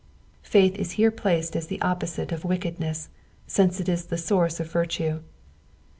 Faith 0.41 0.77
is 0.77 0.93
here 0.93 1.11
placed 1.11 1.55
as 1.55 1.67
the 1.67 1.79
opposite 1.81 2.31
of 2.31 2.43
wickedness, 2.43 3.09
since 3.45 3.79
it 3.79 3.87
is 3.87 4.05
the 4.05 4.17
source 4.17 4.59
of 4.59 4.65
virtue. 4.71 5.19